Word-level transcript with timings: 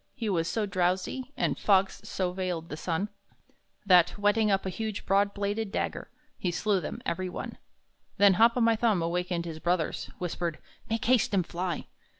He 0.15 0.29
was 0.29 0.47
so 0.47 0.65
drowsy, 0.65 1.31
And 1.37 1.59
fogs 1.59 2.01
so 2.09 2.31
veiled 2.33 2.69
the 2.69 2.75
sun, 2.75 3.09
That, 3.85 4.15
whetting 4.17 4.49
up 4.49 4.65
a 4.65 4.71
huge, 4.71 5.05
broad 5.05 5.31
bladed 5.35 5.71
dagger, 5.71 6.09
He 6.39 6.49
slew 6.49 6.81
them, 6.81 7.03
every 7.05 7.29
one. 7.29 7.59
Then 8.17 8.33
Hop 8.41 8.57
o' 8.57 8.61
my 8.61 8.75
Thumb, 8.75 9.03
awakening 9.03 9.43
his 9.43 9.59
brothers, 9.59 10.09
Whispered: 10.17 10.57
"Make 10.89 11.05
haste 11.05 11.35
and 11.35 11.45
fly!" 11.45 11.85